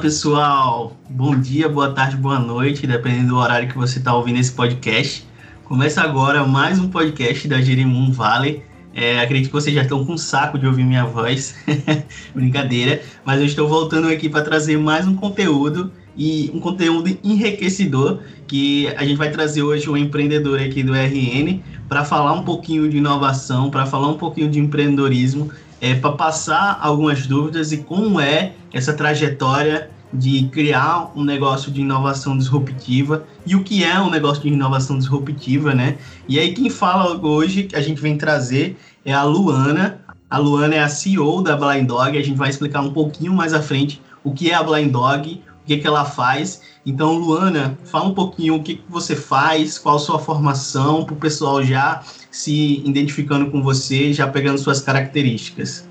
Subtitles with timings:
[0.00, 4.52] Pessoal, bom dia, boa tarde, boa noite, dependendo do horário que você está ouvindo esse
[4.52, 5.26] podcast.
[5.64, 8.62] Começa agora mais um podcast da Jerimum Valley.
[8.94, 11.56] É, acredito que vocês já estão com um saco de ouvir minha voz,
[12.34, 18.20] brincadeira, mas eu estou voltando aqui para trazer mais um conteúdo e um conteúdo enriquecedor
[18.46, 22.88] que a gente vai trazer hoje um empreendedor aqui do RN para falar um pouquinho
[22.88, 28.20] de inovação, para falar um pouquinho de empreendedorismo, é, para passar algumas dúvidas e como
[28.20, 34.08] é essa trajetória de criar um negócio de inovação disruptiva e o que é um
[34.08, 35.98] negócio de inovação disruptiva, né?
[36.28, 40.00] E aí quem fala hoje que a gente vem trazer é a Luana.
[40.28, 42.16] A Luana é a CEO da Blind Dog.
[42.16, 45.42] A gente vai explicar um pouquinho mais à frente o que é a Blind Dog,
[45.62, 46.62] o que, que ela faz.
[46.84, 51.14] Então, Luana, fala um pouquinho o que, que você faz, qual a sua formação, para
[51.14, 52.02] o pessoal já
[52.36, 55.88] se identificando com você, já pegando suas características.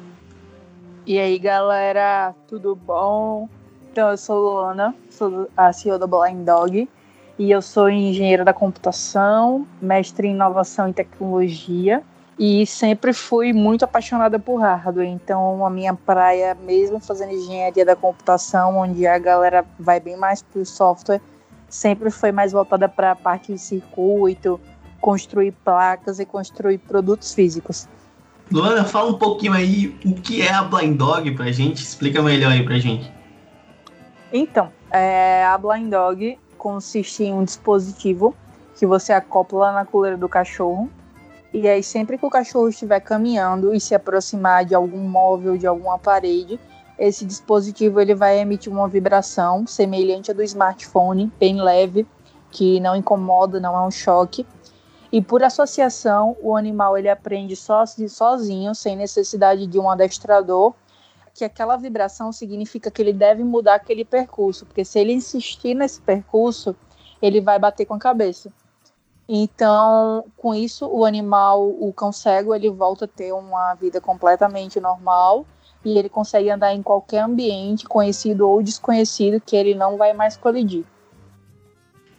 [1.03, 3.49] E aí, galera, tudo bom?
[3.91, 6.87] Então, eu sou Luana, sou a CEO da Blind Dog
[7.39, 12.03] e eu sou engenheira da computação, mestre em inovação e tecnologia
[12.37, 15.07] e sempre fui muito apaixonada por hardware.
[15.07, 20.43] Então, a minha praia, mesmo fazendo engenharia da computação, onde a galera vai bem mais
[20.43, 21.21] para o software,
[21.67, 24.59] sempre foi mais voltada para a parte de circuito,
[25.05, 27.87] construir placas e construir produtos físicos.
[28.51, 32.23] Luana, fala um pouquinho aí o que é a Blind Dog para a gente, explica
[32.23, 33.13] melhor aí para a gente.
[34.33, 38.35] Então, é, a Blind Dog consiste em um dispositivo
[38.75, 40.89] que você acopla na coleira do cachorro
[41.53, 45.67] e aí, sempre que o cachorro estiver caminhando e se aproximar de algum móvel, de
[45.67, 46.59] alguma parede,
[46.97, 52.07] esse dispositivo ele vai emitir uma vibração semelhante à do smartphone, bem leve,
[52.49, 54.45] que não incomoda, não é um choque.
[55.15, 60.73] E por associação, o animal ele aprende sozinho, sem necessidade de um adestrador,
[61.33, 66.01] que aquela vibração significa que ele deve mudar aquele percurso, porque se ele insistir nesse
[66.01, 66.75] percurso,
[67.21, 68.51] ele vai bater com a cabeça.
[69.25, 74.81] Então, com isso, o animal, o cão cego, ele volta a ter uma vida completamente
[74.81, 75.45] normal
[75.85, 80.35] e ele consegue andar em qualquer ambiente, conhecido ou desconhecido, que ele não vai mais
[80.35, 80.83] colidir.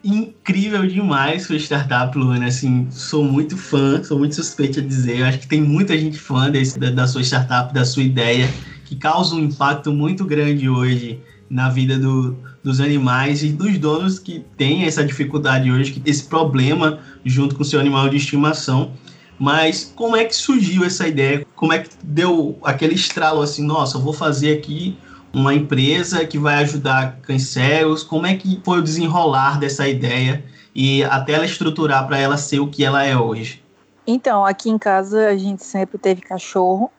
[0.07, 2.47] Incrível demais sua startup, Luana.
[2.47, 5.19] Assim, sou muito fã, sou muito suspeito a dizer.
[5.19, 8.49] Eu acho que tem muita gente fã desse, da, sua startup, da sua ideia,
[8.85, 14.21] que causa um impacto muito grande hoje na vida do, dos animais e dos donos
[14.21, 18.93] que têm essa dificuldade hoje, esse problema junto com o seu animal de estimação.
[19.41, 21.45] Mas como é que surgiu essa ideia?
[21.57, 24.97] Como é que deu aquele estralo assim, nossa, eu vou fazer aqui
[25.37, 28.03] uma empresa que vai ajudar cegos?
[28.03, 30.43] Como é que foi o desenrolar dessa ideia
[30.75, 33.63] e até ela estruturar para ela ser o que ela é hoje?
[34.07, 36.91] Então, aqui em casa a gente sempre teve cachorro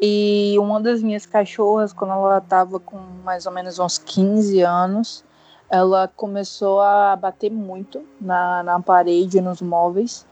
[0.00, 5.22] e uma das minhas cachorras, quando ela estava com mais ou menos uns 15 anos,
[5.68, 10.26] ela começou a bater muito na, na parede, nos móveis.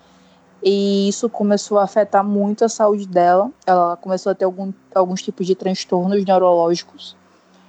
[0.63, 3.51] E isso começou a afetar muito a saúde dela.
[3.67, 7.15] Ela começou a ter algum, alguns tipos de transtornos neurológicos.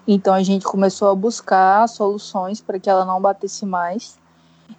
[0.07, 4.17] Então a gente começou a buscar soluções para que ela não batesse mais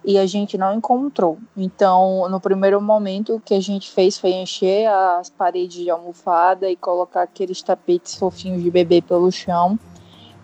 [0.03, 1.37] e a gente não encontrou.
[1.55, 6.69] Então, no primeiro momento, o que a gente fez foi encher as paredes de almofada
[6.69, 9.77] e colocar aqueles tapetes fofinhos de bebê pelo chão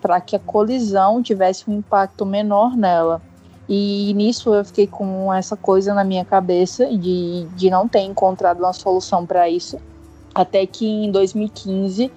[0.00, 3.20] para que a colisão tivesse um impacto menor nela.
[3.68, 8.60] E nisso eu fiquei com essa coisa na minha cabeça de, de não ter encontrado
[8.60, 9.78] uma solução para isso.
[10.32, 12.12] Até que em 2015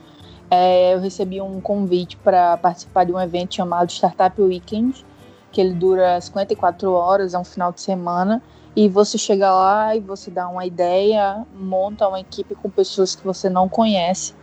[0.49, 5.05] é, eu recebi um convite para participar de um evento chamado Startup Weekend,
[5.51, 8.41] que ele dura 54 horas, é um final de semana,
[8.75, 13.23] e você chega lá e você dá uma ideia, monta uma equipe com pessoas que
[13.23, 14.33] você não conhece,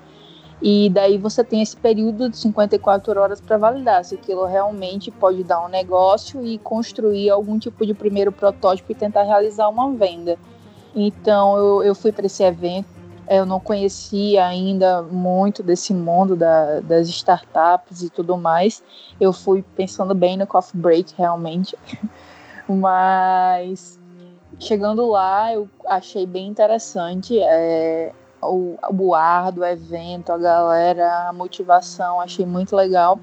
[0.62, 5.44] e daí você tem esse período de 54 horas para validar se aquilo realmente pode
[5.44, 10.38] dar um negócio e construir algum tipo de primeiro protótipo e tentar realizar uma venda.
[10.94, 12.95] Então eu, eu fui para esse evento
[13.28, 18.82] eu não conhecia ainda muito desse mundo da, das startups e tudo mais.
[19.20, 21.76] Eu fui pensando bem no coffee break, realmente.
[22.68, 23.98] Mas
[24.58, 28.12] chegando lá, eu achei bem interessante é,
[28.42, 33.18] o, o ar do evento, a galera, a motivação, achei muito legal.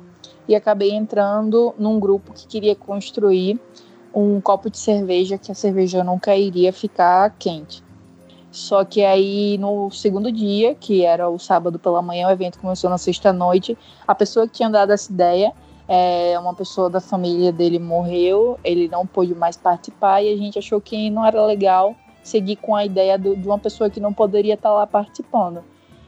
[0.48, 3.60] E acabei entrando num grupo que queria construir
[4.14, 7.83] um copo de cerveja que a cerveja nunca iria ficar quente.
[8.54, 12.88] Só que aí no segundo dia, que era o sábado pela manhã, o evento começou
[12.88, 13.76] na sexta-noite,
[14.08, 15.52] a pessoa que tinha dado essa ideia,
[15.88, 20.60] é, uma pessoa da família dele morreu, ele não pôde mais participar e a gente
[20.60, 24.14] achou que não era legal seguir com a ideia do, de uma pessoa que não
[24.14, 25.64] poderia estar lá participando.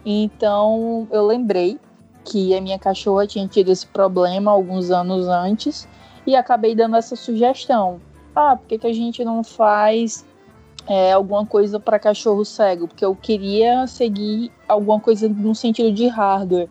[0.06, 1.80] Então eu lembrei
[2.24, 5.90] que a minha cachorra tinha tido esse problema alguns anos antes
[6.28, 8.00] e acabei dando essa sugestão.
[8.36, 10.24] Ah, por que, que a gente não faz
[10.88, 12.88] é, alguma coisa para cachorro cego?
[12.88, 16.70] Porque eu queria seguir alguma coisa no sentido de hardware.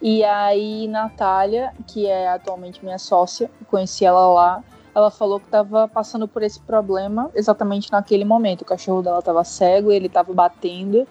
[0.00, 5.86] E aí, Natália, que é atualmente minha sócia, conheci ela lá, ela falou que estava
[5.88, 8.62] passando por esse problema exatamente naquele momento.
[8.62, 11.06] O cachorro dela estava cego, ele estava batendo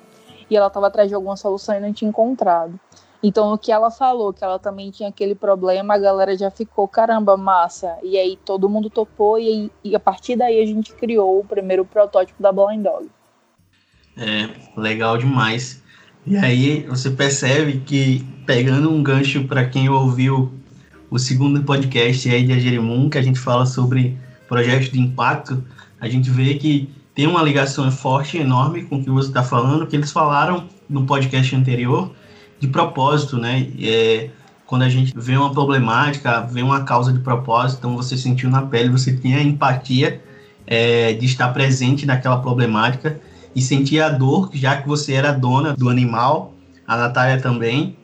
[0.50, 2.80] e ela estava atrás de alguma solução e não tinha encontrado.
[3.24, 6.88] Então, o que ela falou, que ela também tinha aquele problema, a galera já ficou,
[6.88, 7.96] caramba, massa.
[8.02, 11.86] E aí todo mundo topou e, e a partir daí a gente criou o primeiro
[11.86, 13.10] protótipo da Blind Dog.
[14.18, 15.84] É, legal demais.
[16.26, 20.52] E aí você percebe que, pegando um gancho para quem ouviu
[21.10, 25.64] o segundo podcast aí de Agerimum, que a gente fala sobre projetos de impacto,
[26.00, 29.86] a gente vê que tem uma ligação forte, enorme com o que você está falando,
[29.86, 32.12] que eles falaram no podcast anterior,
[32.62, 33.68] de propósito, né?
[33.82, 34.30] É,
[34.68, 38.62] quando a gente vê uma problemática, vê uma causa de propósito, então você sentiu na
[38.62, 40.22] pele, você tinha a empatia
[40.66, 43.20] é, de estar presente naquela problemática
[43.54, 46.54] e sentir a dor, já que você era dona do animal,
[46.88, 47.98] a Natália também,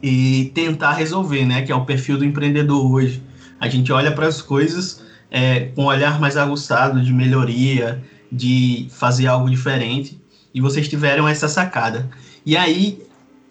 [0.00, 1.62] e tentar resolver, né?
[1.62, 3.20] Que é o perfil do empreendedor hoje.
[3.60, 8.86] A gente olha para as coisas é, com um olhar mais aguçado de melhoria, de
[8.92, 10.18] fazer algo diferente,
[10.54, 12.08] e vocês tiveram essa sacada.
[12.46, 13.02] E aí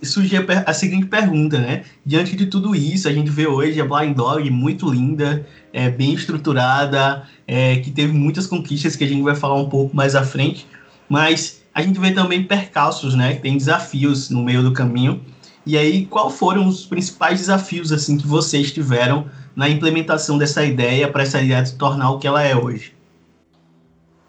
[0.03, 1.83] surgiu a seguinte pergunta, né?
[2.05, 6.13] Diante de tudo isso, a gente vê hoje a Blind Dog muito linda, é, bem
[6.13, 10.23] estruturada, é, que teve muitas conquistas que a gente vai falar um pouco mais à
[10.23, 10.67] frente,
[11.09, 13.35] mas a gente vê também percalços, né?
[13.35, 15.21] Tem desafios no meio do caminho.
[15.65, 21.07] E aí, qual foram os principais desafios assim que vocês tiveram na implementação dessa ideia
[21.07, 22.93] para essa ideia se tornar o que ela é hoje?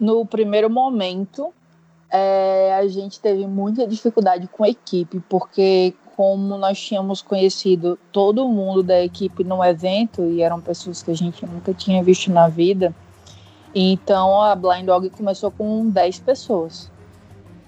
[0.01, 1.53] No primeiro momento,
[2.11, 8.49] é, a gente teve muita dificuldade com a equipe, porque como nós tínhamos conhecido todo
[8.49, 12.49] mundo da equipe no evento e eram pessoas que a gente nunca tinha visto na
[12.49, 12.95] vida,
[13.75, 16.91] então a Blind Dog começou com 10 pessoas.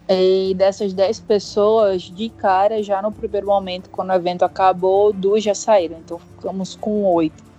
[0.08, 5.44] E dessas 10 pessoas, de cara, já no primeiro momento, quando o evento acabou, duas
[5.44, 5.98] já saíram.
[5.98, 7.49] Então ficamos com oito.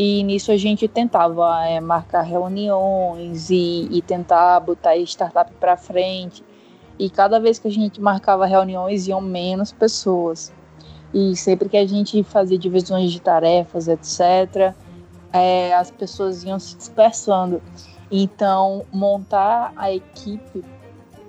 [0.00, 5.76] E nisso a gente tentava é, marcar reuniões e, e tentar botar a startup para
[5.76, 6.44] frente.
[6.96, 10.52] E cada vez que a gente marcava reuniões, iam menos pessoas.
[11.12, 14.72] E sempre que a gente fazia divisões de tarefas, etc.,
[15.32, 17.60] é, as pessoas iam se dispersando.
[18.08, 20.64] Então, montar a equipe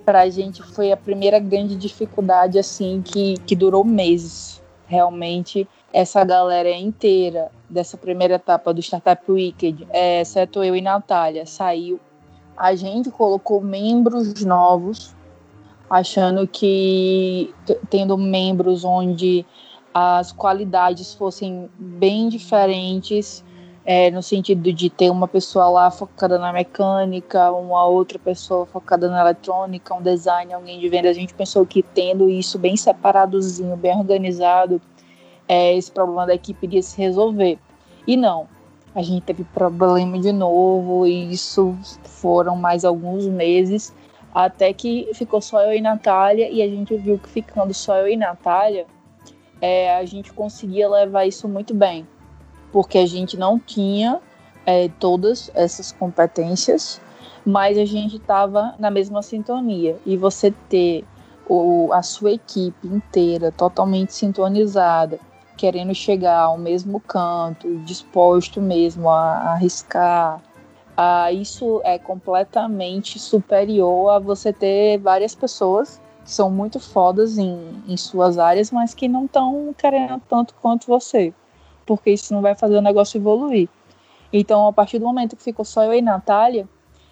[0.04, 4.62] para a gente foi a primeira grande dificuldade, assim, que, que durou meses.
[4.86, 11.46] Realmente, essa galera inteira dessa primeira etapa do Startup Wicked, é, exceto eu e Natália,
[11.46, 12.00] saiu.
[12.56, 15.14] A gente colocou membros novos,
[15.88, 17.52] achando que
[17.88, 19.44] tendo membros onde
[19.92, 23.44] as qualidades fossem bem diferentes,
[23.84, 29.08] é, no sentido de ter uma pessoa lá focada na mecânica, uma outra pessoa focada
[29.08, 31.08] na eletrônica, um design, alguém de venda.
[31.08, 34.80] A gente pensou que tendo isso bem separadozinho, bem organizado,
[35.50, 37.58] é, esse problema da equipe iria se resolver.
[38.06, 38.46] E não,
[38.94, 43.92] a gente teve problema de novo, e isso foram mais alguns meses,
[44.32, 48.06] até que ficou só eu e Natália, e a gente viu que ficando só eu
[48.06, 48.86] e Natália,
[49.60, 52.06] é, a gente conseguia levar isso muito bem,
[52.70, 54.20] porque a gente não tinha
[54.64, 57.00] é, todas essas competências,
[57.44, 59.96] mas a gente estava na mesma sintonia.
[60.06, 61.04] E você ter
[61.48, 65.18] o, a sua equipe inteira totalmente sintonizada,
[65.60, 70.40] querendo chegar ao mesmo canto, disposto mesmo a, a arriscar.
[70.96, 77.58] Ah, isso é completamente superior a você ter várias pessoas que são muito fodas em,
[77.86, 81.34] em suas áreas, mas que não estão querendo tanto quanto você,
[81.84, 83.68] porque isso não vai fazer o negócio evoluir.
[84.32, 86.66] Então, a partir do momento que ficou só eu e Natália,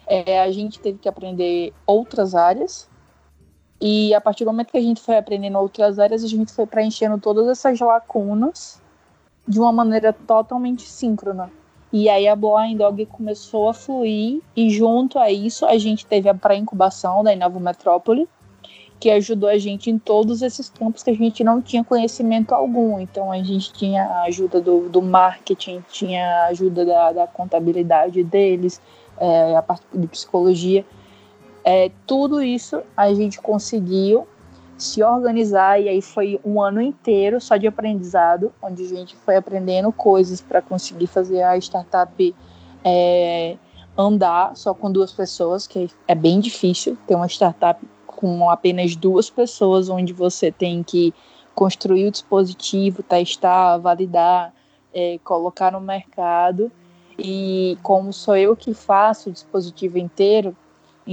[0.07, 2.88] é, a gente teve que aprender outras áreas
[3.81, 6.65] e a partir do momento que a gente foi aprendendo outras áreas, a gente foi
[6.65, 8.81] preenchendo todas essas lacunas
[9.47, 11.49] de uma maneira totalmente síncrona.
[11.91, 16.29] E aí a Blind Dog começou a fluir, e junto a isso a gente teve
[16.29, 18.27] a pré-incubação da Inova Metrópole,
[18.99, 22.99] que ajudou a gente em todos esses campos que a gente não tinha conhecimento algum.
[22.99, 28.21] Então a gente tinha a ajuda do, do marketing, tinha a ajuda da, da contabilidade
[28.23, 28.81] deles,
[29.17, 30.85] é, a parte de psicologia.
[31.63, 34.27] É, tudo isso a gente conseguiu
[34.77, 39.35] se organizar e aí foi um ano inteiro só de aprendizado, onde a gente foi
[39.35, 42.35] aprendendo coisas para conseguir fazer a startup
[42.83, 43.57] é,
[43.97, 49.29] andar só com duas pessoas, que é bem difícil ter uma startup com apenas duas
[49.29, 51.13] pessoas, onde você tem que
[51.53, 54.53] construir o dispositivo, testar, validar,
[54.93, 56.71] é, colocar no mercado.
[57.17, 60.55] E como sou eu que faço o dispositivo inteiro,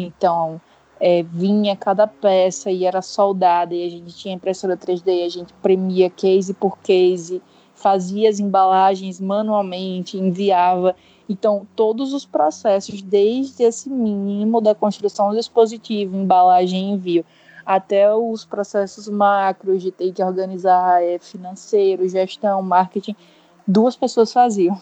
[0.04, 0.60] então
[1.00, 5.52] é, vinha cada peça e era soldada, e a gente tinha impressora 3D, a gente
[5.54, 7.42] premia case por case,
[7.74, 10.96] fazia as embalagens manualmente, enviava.
[11.28, 17.24] Então, todos os processos, desde esse mínimo da construção do dispositivo, embalagem e envio,
[17.64, 23.16] até os processos macros de ter que organizar é, financeiro, gestão, marketing,
[23.66, 24.80] duas pessoas faziam.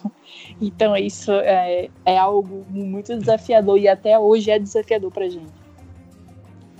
[0.61, 5.51] Então, isso é, é algo muito desafiador e até hoje é desafiador para gente.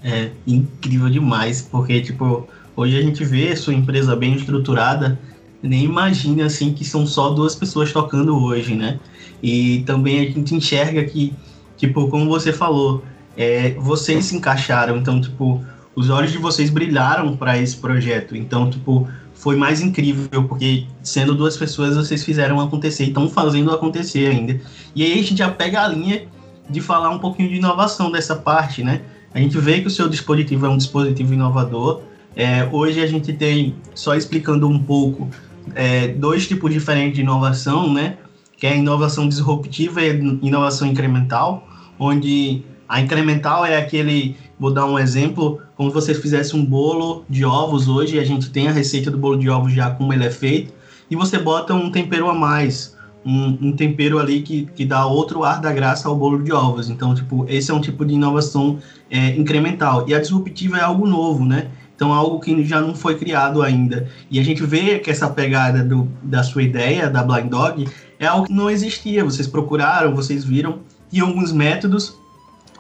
[0.04, 5.18] É incrível demais, porque, tipo, hoje a gente vê sua empresa bem estruturada,
[5.64, 9.00] nem imagina, assim, que são só duas pessoas tocando hoje, né?
[9.42, 11.34] E também a gente enxerga que,
[11.76, 13.04] tipo, como você falou,
[13.36, 15.64] é, vocês se encaixaram, então, tipo,
[15.96, 18.36] os olhos de vocês brilharam para esse projeto.
[18.36, 19.08] Então, tipo,
[19.46, 24.60] foi mais incrível, porque sendo duas pessoas, vocês fizeram acontecer e estão fazendo acontecer ainda.
[24.96, 26.24] E aí a gente já pega a linha
[26.68, 29.02] de falar um pouquinho de inovação dessa parte, né?
[29.32, 32.02] A gente vê que o seu dispositivo é um dispositivo inovador.
[32.36, 35.30] É, hoje a gente tem, só explicando um pouco,
[35.76, 38.18] é, dois tipos diferentes de inovação, né?
[38.58, 41.68] Que é a inovação disruptiva e a inovação incremental,
[42.00, 47.44] onde a incremental é aquele, vou dar um exemplo, como você fizesse um bolo de
[47.44, 50.32] ovos hoje, a gente tem a receita do bolo de ovos já como ele é
[50.32, 50.74] feito,
[51.10, 55.44] e você bota um tempero a mais, um, um, tempero ali que, que dá outro
[55.44, 56.90] ar da graça ao bolo de ovos.
[56.90, 58.78] Então, tipo, esse é um tipo de inovação
[59.10, 60.08] é, incremental.
[60.08, 61.70] E a disruptiva é algo novo, né?
[61.96, 64.08] Então, algo que já não foi criado ainda.
[64.30, 67.88] E a gente vê que essa pegada do, da sua ideia, da Blind Dog,
[68.20, 69.24] é algo que não existia.
[69.24, 70.80] Vocês procuraram, vocês viram,
[71.12, 72.16] e alguns métodos,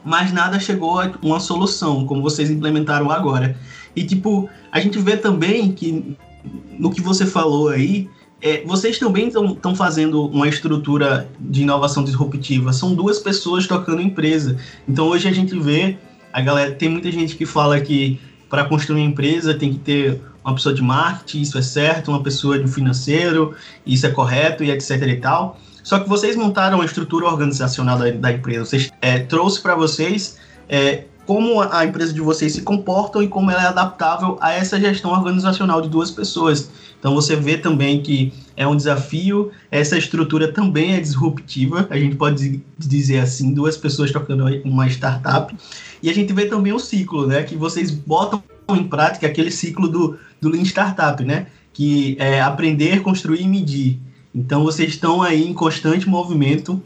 [0.05, 3.57] mas nada chegou a uma solução, como vocês implementaram agora.
[3.95, 6.15] E, tipo, a gente vê também que,
[6.77, 8.07] no que você falou aí,
[8.41, 12.71] é, vocês também estão fazendo uma estrutura de inovação disruptiva.
[12.71, 14.57] São duas pessoas tocando empresa.
[14.87, 15.97] Então, hoje a gente vê,
[16.31, 20.21] a galera, tem muita gente que fala que para construir uma empresa tem que ter
[20.43, 24.69] uma pessoa de marketing, isso é certo, uma pessoa de financeiro, isso é correto e
[24.69, 25.59] etc e tal.
[25.85, 30.37] Só que vocês montaram a estrutura organizacional da, da empresa, vocês é, trouxe para vocês
[30.67, 34.79] é, como a empresa de vocês se comportam e como ela é adaptável a essa
[34.79, 36.71] gestão organizacional de duas pessoas.
[36.99, 42.15] Então você vê também que é um desafio, essa estrutura também é disruptiva, a gente
[42.15, 45.55] pode dizer assim, duas pessoas tocando uma startup.
[46.01, 49.87] E a gente vê também o ciclo, né, que vocês botam em prática aquele ciclo
[49.87, 53.99] do, do Lean Startup, né, que é aprender, construir e medir.
[54.35, 56.83] Então vocês estão aí em constante movimento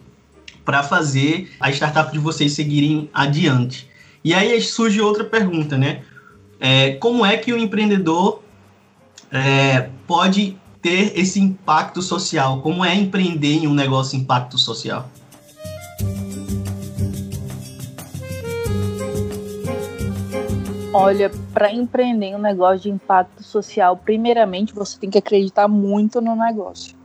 [0.64, 3.90] para fazer a startup de vocês seguirem adiante.
[4.24, 6.04] E aí surge outra pergunta, né?
[6.60, 8.44] É, como é que o empreendedor
[9.32, 12.62] é, pode ter esse impacto social?
[12.62, 15.10] Como é empreender em um negócio impacto social?
[20.94, 26.22] Olha, para empreender em um negócio de impacto social, primeiramente você tem que acreditar muito
[26.22, 26.99] no negócio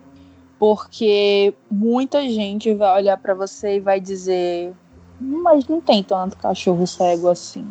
[0.58, 4.72] porque muita gente vai olhar para você e vai dizer:
[5.20, 7.66] mas não tem tanto cachorro cego assim.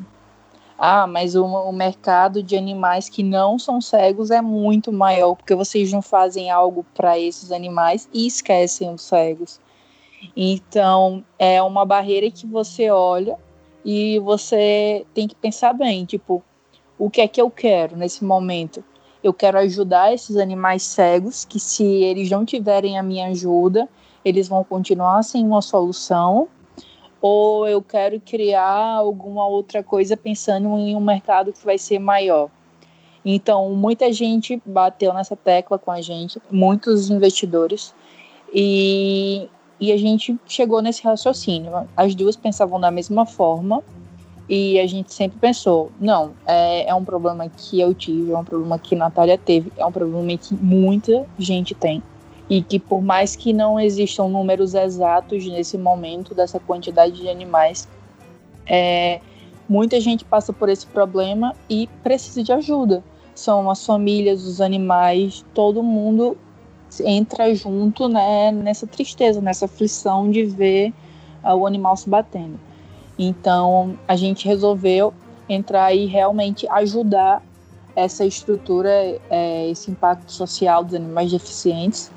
[0.77, 5.55] Ah, mas o, o, mercado de animais que não são cegos é muito maior, porque
[5.55, 9.61] vocês não fazem algo para esses animais e esquecem os cegos.
[10.35, 13.37] Então, é uma barreira que você olha
[13.85, 16.43] e você tem que pensar bem, tipo,
[16.97, 18.83] o que é que eu quero nesse momento?
[19.23, 23.87] Eu quero ajudar esses animais cegos, que se eles não tiverem a minha ajuda,
[24.23, 26.47] eles vão continuar sem uma solução,
[27.21, 32.49] ou eu quero criar alguma outra coisa pensando em um mercado que vai ser maior.
[33.23, 37.95] Então, muita gente bateu nessa tecla com a gente, muitos investidores,
[38.53, 39.47] e,
[39.79, 41.87] e a gente chegou nesse raciocínio.
[41.95, 43.81] As duas pensavam da mesma forma,
[44.47, 48.43] e a gente sempre pensou, não, é, é um problema que eu tive, é um
[48.43, 52.03] problema que Natália teve, é um problema que muita gente tem.
[52.49, 57.87] E que por mais que não existam números exatos nesse momento dessa quantidade de animais,
[58.65, 59.21] é,
[59.67, 63.01] muita gente passa por esse problema e precisa de ajuda.
[63.33, 66.37] São as famílias, os animais, todo mundo
[67.03, 70.93] entra junto né, nessa tristeza, nessa aflição de ver
[71.43, 72.59] uh, o animal se batendo.
[73.17, 75.13] Então a gente resolveu
[75.47, 77.41] entrar e realmente ajudar
[77.95, 78.89] essa estrutura,
[79.29, 82.11] é, esse impacto social dos animais deficientes,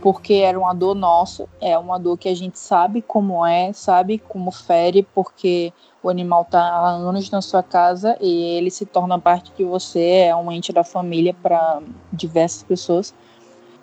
[0.00, 4.18] porque era uma dor nossa, é uma dor que a gente sabe como é, sabe
[4.18, 9.18] como fere, porque o animal está há anos na sua casa e ele se torna
[9.18, 13.14] parte de você, é um ente da família para diversas pessoas.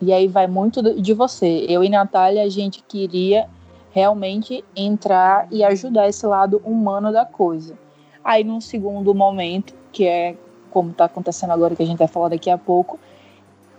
[0.01, 1.65] E aí vai muito de você.
[1.67, 3.47] Eu e Natália, a gente queria
[3.97, 7.75] realmente entrar e ajudar esse lado humano da coisa.
[8.23, 10.37] Aí, num segundo momento, que é
[10.69, 12.99] como está acontecendo agora, que a gente vai falar daqui a pouco,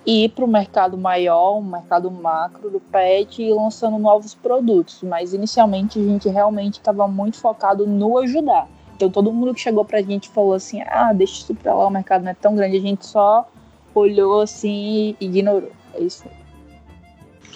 [0.04, 5.04] ir para o mercado maior, o mercado macro do pet e lançando novos produtos.
[5.04, 8.66] Mas inicialmente a gente realmente estava muito focado no ajudar.
[8.96, 11.86] Então todo mundo que chegou para a gente falou assim: ah, deixa isso para lá,
[11.86, 12.76] o mercado não é tão grande.
[12.76, 13.46] A gente só
[13.94, 15.70] olhou assim e ignorou.
[15.94, 16.47] É isso aí.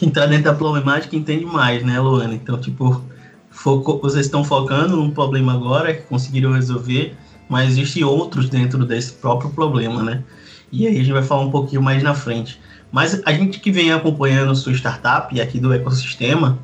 [0.03, 2.35] Quem está dentro da problemática entende mais, né, Luana?
[2.35, 3.05] Então, tipo,
[3.49, 7.15] foco, vocês estão focando num problema agora que conseguiram resolver,
[7.49, 10.25] mas existem outros dentro desse próprio problema, né?
[10.73, 12.61] E aí a gente vai falar um pouquinho mais na frente.
[12.91, 16.59] Mas a gente que vem acompanhando sua startup aqui do ecossistema,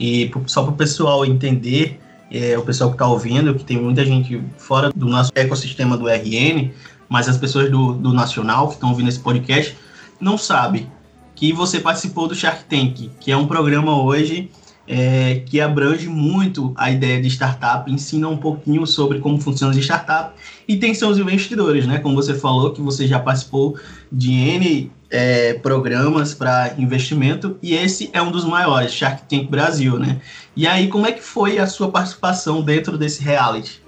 [0.00, 4.02] e só para o pessoal entender, é, o pessoal que está ouvindo, que tem muita
[4.02, 6.70] gente fora do nosso ecossistema do RN,
[7.06, 9.76] mas as pessoas do, do Nacional que estão ouvindo esse podcast
[10.18, 10.90] não sabem
[11.38, 14.50] que você participou do Shark Tank, que é um programa hoje
[14.88, 19.78] é, que abrange muito a ideia de startup, ensina um pouquinho sobre como funciona as
[19.78, 20.34] startup
[20.66, 22.00] e tem seus investidores, né?
[22.00, 23.78] Como você falou, que você já participou
[24.10, 29.96] de N é, programas para investimento e esse é um dos maiores, Shark Tank Brasil,
[29.96, 30.20] né?
[30.56, 33.80] E aí, como é que foi a sua participação dentro desse reality?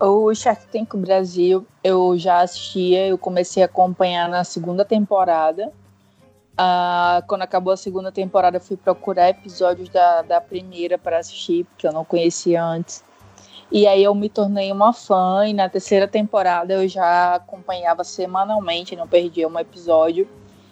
[0.00, 5.70] O Shark Tank Brasil eu já assistia, eu comecei a acompanhar na segunda temporada
[6.52, 11.86] Uh, quando acabou a segunda temporada, fui procurar episódios da, da primeira para assistir, porque
[11.86, 13.02] eu não conhecia antes.
[13.70, 18.94] E aí eu me tornei uma fã, e na terceira temporada eu já acompanhava semanalmente,
[18.94, 20.28] não perdia um episódio.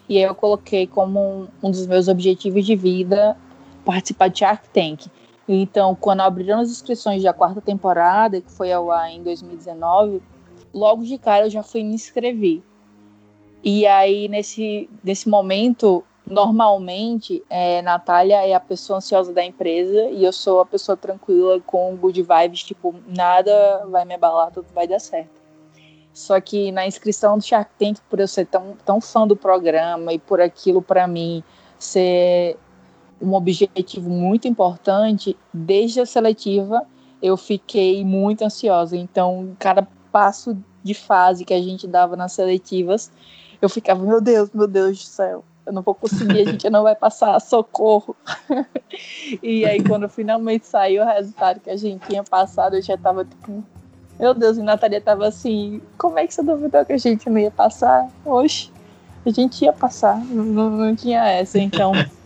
[0.06, 3.36] E aí eu coloquei como um, um dos meus objetivos de vida
[3.84, 5.06] participar de Shark Tank.
[5.48, 10.22] Então, quando abriram as inscrições da quarta temporada, que foi ao ar em 2019,
[10.72, 12.62] logo de cara eu já fui me inscrever.
[13.62, 20.24] E aí, nesse, nesse momento, normalmente, é, Natália é a pessoa ansiosa da empresa e
[20.24, 24.86] eu sou a pessoa tranquila com good vibes, tipo, nada vai me abalar, tudo vai
[24.86, 25.40] dar certo.
[26.12, 30.12] Só que na inscrição do Shark Tank, por eu ser tão, tão fã do programa
[30.12, 31.42] e por aquilo para mim
[31.78, 32.56] ser
[33.20, 36.86] um objetivo muito importante, desde a seletiva
[37.22, 38.96] eu fiquei muito ansiosa.
[38.96, 43.12] Então, cada passo de fase que a gente dava nas seletivas,
[43.60, 46.82] eu ficava, meu Deus, meu Deus do céu, eu não vou conseguir, a gente não
[46.82, 48.16] vai passar, socorro.
[49.42, 53.24] e aí, quando finalmente saiu o resultado que a gente tinha passado, eu já tava
[53.24, 53.62] tipo,
[54.18, 57.38] meu Deus, e Natalia tava assim, como é que você duvidou que a gente não
[57.38, 58.08] ia passar?
[58.24, 58.70] Oxe,
[59.24, 61.92] a gente ia passar, não, não tinha essa, então.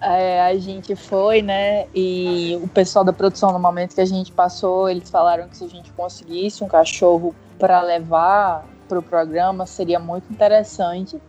[0.00, 1.86] É, a gente foi, né?
[1.92, 5.64] E o pessoal da produção, no momento que a gente passou, eles falaram que se
[5.64, 11.20] a gente conseguisse um cachorro para levar para o programa seria muito interessante.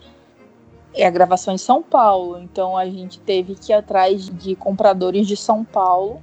[0.94, 5.28] É a gravação em São Paulo, então a gente teve que ir atrás de compradores
[5.28, 6.22] de São Paulo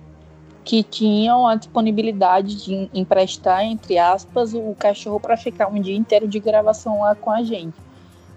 [0.65, 6.27] que tinham a disponibilidade de emprestar, entre aspas, o cachorro para ficar um dia inteiro
[6.27, 7.77] de gravação lá com a gente.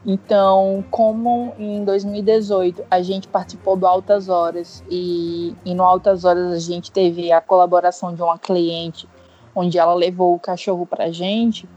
[0.06, 6.54] Então, como em 2018 a gente participou do Altas Horas e, e no Altas Horas
[6.54, 9.10] a gente teve a colaboração de uma cliente
[9.54, 11.68] onde ela levou o cachorro para a gente,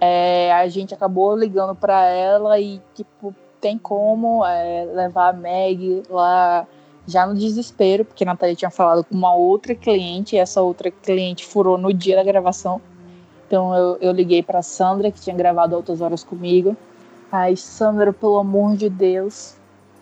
[0.00, 6.02] é, a gente acabou ligando para ela e, tipo, tem como é, levar a Meg
[6.10, 6.66] lá
[7.06, 10.90] já no desespero, porque a Natália tinha falado com uma outra cliente e essa outra
[10.90, 12.80] cliente furou no dia da gravação.
[13.46, 16.76] Então eu, eu liguei para Sandra, que tinha gravado outras horas comigo.
[17.30, 19.56] Ai, Sandra, pelo amor de Deus,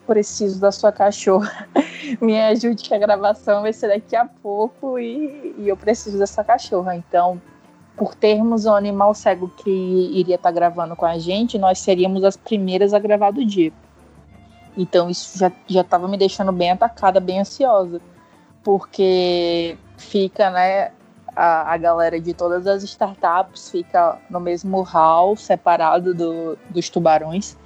[0.07, 1.69] preciso da sua cachorra.
[2.21, 6.43] Me ajude que a gravação vai ser daqui a pouco e, e eu preciso dessa
[6.43, 6.97] cachorra.
[6.97, 7.41] Então
[7.97, 12.25] por termos um animal cego que iria estar tá gravando com a gente, nós seríamos
[12.25, 13.73] as primeiras a gravar do dia.
[14.77, 18.01] Então isso já já estava me deixando bem atacada, bem ansiosa,
[18.65, 20.91] porque fica, né,
[21.37, 27.57] a, a galera de todas as startups fica no mesmo hall, separado do, dos tubarões.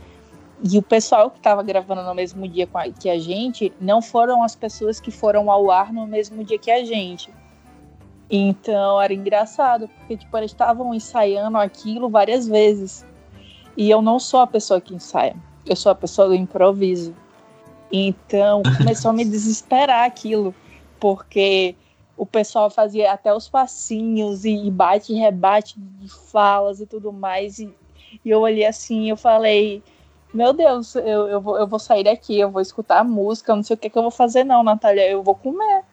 [0.62, 4.56] E o pessoal que estava gravando no mesmo dia que a gente não foram as
[4.56, 7.32] pessoas que foram ao ar no mesmo dia que a gente
[8.30, 13.06] então era engraçado, porque tipo, eles estavam ensaiando aquilo várias vezes.
[13.76, 17.14] E eu não sou a pessoa que ensaia, eu sou a pessoa do improviso.
[17.90, 20.54] Então começou a me desesperar aquilo,
[21.00, 21.74] porque
[22.16, 27.58] o pessoal fazia até os passinhos e bate e rebate de falas e tudo mais.
[27.58, 27.72] E,
[28.24, 29.82] e eu olhei assim eu falei,
[30.34, 33.74] meu Deus, eu, eu, vou, eu vou sair daqui, eu vou escutar música, não sei
[33.74, 35.84] o que, que eu vou fazer, não, Natália, eu vou comer.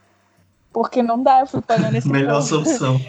[0.75, 2.47] Porque não dá, eu fico olhando esse Melhor povo.
[2.47, 2.99] solução.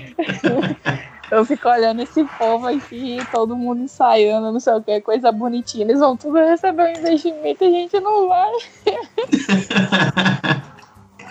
[1.33, 5.85] eu fico olhando esse povo aqui, todo mundo ensaiando, não sei o que, coisa bonitinha.
[5.85, 8.53] Eles vão tudo receber um investimento e a gente não vai.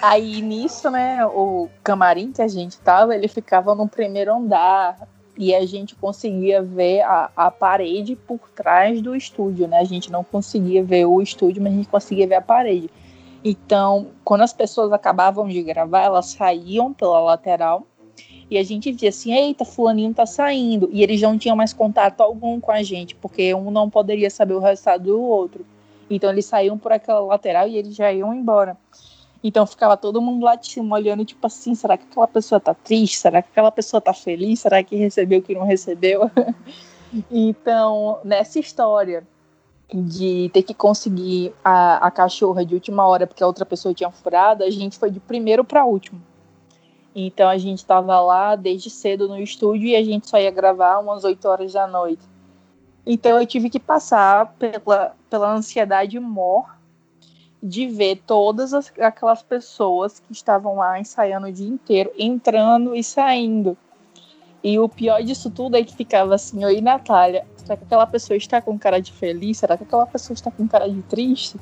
[0.03, 5.55] Aí nisso, né, o camarim que a gente tava, ele ficava no primeiro andar e
[5.55, 9.79] a gente conseguia ver a, a parede por trás do estúdio, né?
[9.79, 12.89] A gente não conseguia ver o estúdio, mas a gente conseguia ver a parede.
[13.47, 17.85] Então, quando as pessoas acabavam de gravar, elas saíam pela lateral
[18.49, 20.89] e a gente via assim: eita, Fulaninho tá saindo.
[20.91, 24.55] E eles não tinham mais contato algum com a gente, porque um não poderia saber
[24.55, 25.63] o resultado do outro.
[26.09, 28.75] Então, eles saíam por aquela lateral e eles já iam embora.
[29.43, 32.73] Então ficava todo mundo lá de cima olhando, tipo assim, será que aquela pessoa tá
[32.73, 33.19] triste?
[33.19, 34.61] Será que aquela pessoa tá feliz?
[34.61, 36.31] Será que recebeu o que não recebeu?
[37.29, 39.23] então, nessa história
[39.93, 44.09] de ter que conseguir a, a cachorra de última hora porque a outra pessoa tinha
[44.11, 46.21] furado, a gente foi de primeiro para último.
[47.15, 50.99] Então a gente estava lá desde cedo no estúdio e a gente só ia gravar
[50.99, 52.23] umas 8 horas da noite.
[53.05, 56.75] Então eu tive que passar pela, pela ansiedade mor
[57.61, 63.03] de ver todas as, aquelas pessoas que estavam lá ensaiando o dia inteiro, entrando e
[63.03, 63.77] saindo.
[64.63, 68.37] E o pior disso tudo é que ficava assim, oi Natália, será que aquela pessoa
[68.37, 69.57] está com cara de feliz?
[69.57, 71.59] Será que aquela pessoa está com cara de triste?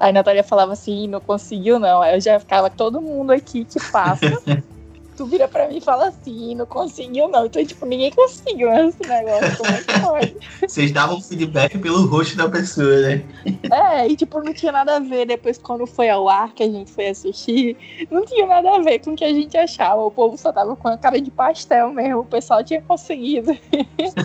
[0.00, 2.02] Aí a Natália falava assim, não conseguiu não.
[2.02, 4.26] Aí eu já ficava, todo mundo aqui que passa
[5.16, 7.46] tu vira pra mim e fala assim, não conseguiu não.
[7.46, 10.36] Então, tipo, ninguém conseguiu esse negócio, como é que pode?
[10.68, 13.24] Vocês davam feedback pelo rosto da pessoa, né?
[13.70, 16.68] É, e tipo, não tinha nada a ver depois quando foi ao ar que a
[16.68, 17.76] gente foi assistir,
[18.10, 20.02] não tinha nada a ver com o que a gente achava.
[20.02, 23.56] O povo só tava com a cara de pastel mesmo, o pessoal tinha conseguido.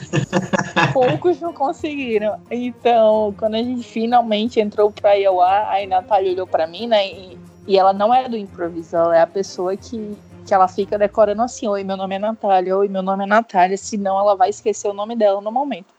[0.94, 2.40] Poucos não conseguiram.
[2.52, 6.68] Então, quando a gente finalmente entrou pra ir ao ar, aí a Natália olhou pra
[6.68, 10.18] mim, né, e, e ela não é do improviso, ela é a pessoa que
[10.50, 13.78] que ela fica decorando assim: Oi, meu nome é Natália, oi, meu nome é Natália,
[13.78, 15.94] senão ela vai esquecer o nome dela no momento.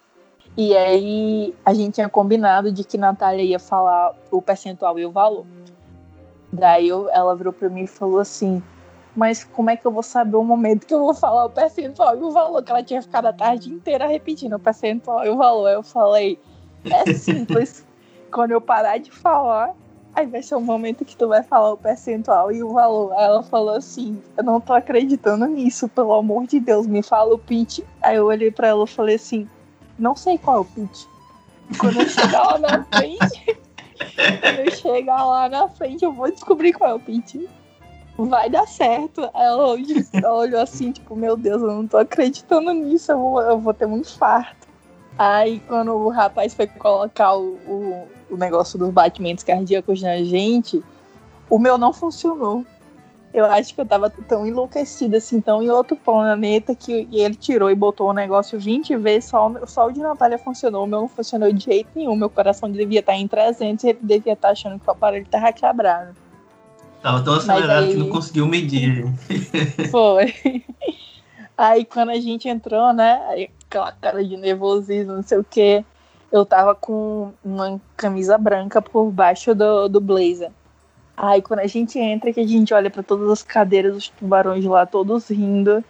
[0.56, 5.12] E aí a gente tinha combinado de que Natália ia falar o percentual e o
[5.12, 5.46] valor.
[6.52, 8.60] Daí eu, ela virou para mim e falou assim:
[9.14, 12.18] Mas como é que eu vou saber o momento que eu vou falar o percentual
[12.18, 12.60] e o valor?
[12.60, 15.68] Que ela tinha ficado a tarde inteira repetindo o percentual e o valor.
[15.68, 16.40] Eu falei:
[16.84, 17.86] É simples.
[18.32, 19.74] Quando eu parar de falar,
[20.20, 23.10] Aí vai ser o momento que tu vai falar o percentual e o valor.
[23.14, 27.34] Aí ela falou assim: Eu não tô acreditando nisso, pelo amor de Deus, me fala
[27.34, 27.80] o pitch.
[28.02, 29.48] Aí eu olhei pra ela e falei assim:
[29.98, 31.06] Não sei qual é o pitch.
[31.70, 33.58] E quando eu chegar lá na frente,
[34.42, 37.36] quando eu chegar lá na frente, eu vou descobrir qual é o pitch.
[38.18, 39.22] Vai dar certo.
[39.32, 39.74] Aí ela
[40.36, 43.86] olhou assim, tipo, meu Deus, eu não tô acreditando nisso, eu vou, eu vou ter
[43.86, 44.59] um infarto.
[45.18, 50.82] Aí quando o rapaz foi colocar o, o o negócio dos batimentos cardíacos na gente,
[51.48, 52.64] o meu não funcionou.
[53.32, 57.70] Eu acho que eu tava tão enlouquecida, assim, tão em outro planeta, que ele tirou
[57.70, 61.08] e botou o negócio 20 vezes, só, só o de Natália funcionou, o meu não
[61.08, 62.16] funcionou de jeito nenhum.
[62.16, 65.52] Meu coração devia estar em 300 e ele devia estar achando que o aparelho tava
[65.52, 66.16] quebrado.
[67.00, 67.92] Tava tão acelerado aí...
[67.92, 69.06] que não conseguiu medir.
[69.90, 70.34] Foi.
[71.60, 75.84] Aí quando a gente entrou, né, aquela cara de nervosismo, não sei o quê
[76.30, 80.50] eu tava com uma camisa branca por baixo do, do blazer.
[81.16, 84.64] Aí quando a gente entra, que a gente olha para todas as cadeiras, os tubarões
[84.64, 85.84] lá todos rindo.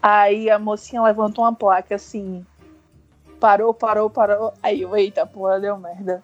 [0.00, 2.46] Aí a mocinha levanta uma placa assim.
[3.40, 4.54] Parou, parou, parou.
[4.62, 6.22] Aí eu, eita, porra, deu merda.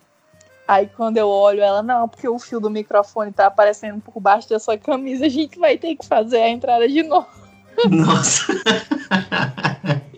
[0.67, 4.49] Aí quando eu olho ela, não, porque o fio do microfone tá aparecendo por baixo
[4.49, 7.48] da sua camisa, a gente vai ter que fazer a entrada de novo.
[7.91, 8.53] Nossa!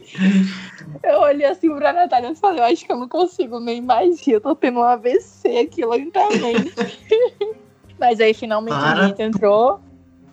[1.02, 4.20] Eu olhei assim pra Natália e falei, eu acho que eu não consigo nem mais
[4.20, 6.72] rir, eu tô tendo um AVC aqui lentamente.
[7.98, 9.04] Mas aí finalmente Para.
[9.04, 9.80] a gente entrou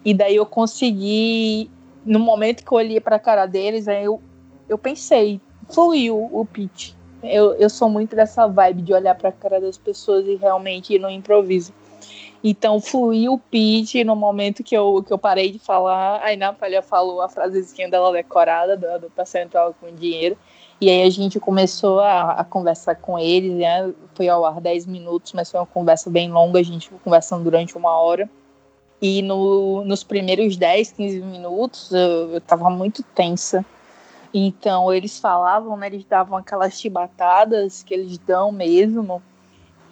[0.04, 1.70] e daí eu consegui,
[2.06, 4.22] no momento que eu olhei pra cara deles, aí eu,
[4.68, 6.94] eu pensei, fluiu o pitch.
[7.24, 11.00] Eu, eu sou muito dessa vibe de olhar pra cara das pessoas e realmente ir
[11.00, 11.74] no improviso.
[12.44, 16.22] Então fluiu o pitch no momento que eu, que eu parei de falar.
[16.24, 20.38] Aí Natália falou a frasezinha dela decorada do, do percentual com dinheiro.
[20.80, 23.92] E aí a gente começou a, a conversar com eles, né?
[24.14, 27.44] Foi ao ar 10 minutos, mas foi uma conversa bem longa, a gente ficou conversando
[27.44, 28.30] durante uma hora.
[29.02, 33.66] E no, nos primeiros 10, 15 minutos eu, eu tava muito tensa.
[34.32, 35.88] Então eles falavam, né?
[35.88, 39.22] Eles davam aquelas chibatadas que eles dão mesmo.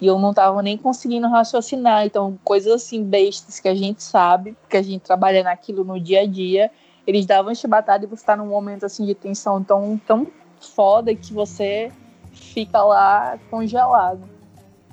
[0.00, 2.04] E eu não tava nem conseguindo raciocinar.
[2.04, 6.22] Então, coisas assim, bestas que a gente sabe, porque a gente trabalha naquilo no dia
[6.22, 6.70] a dia.
[7.06, 10.26] Eles davam chibatada e você tá num momento assim de tensão tão, tão
[10.60, 11.90] foda que você
[12.32, 14.20] fica lá congelado.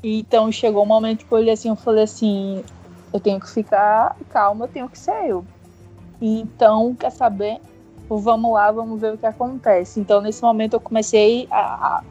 [0.03, 2.63] Então chegou um momento que eu olhei assim, eu falei assim,
[3.11, 5.45] eu tenho que ficar calma, eu tenho que ser eu.
[6.21, 7.59] Então, quer saber?
[8.09, 9.99] Vamos lá, vamos ver o que acontece.
[9.99, 11.59] Então, nesse momento, eu comecei a,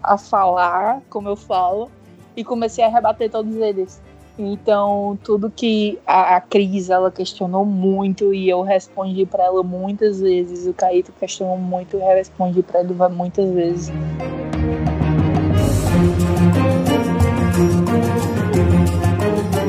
[0.02, 1.90] a, a falar, como eu falo,
[2.36, 4.00] e comecei a rebater todos eles.
[4.38, 10.20] Então, tudo que a, a Cris ela questionou muito e eu respondi para ela muitas
[10.20, 10.66] vezes.
[10.66, 13.92] O Caíto questionou muito e eu respondi para ele muitas vezes.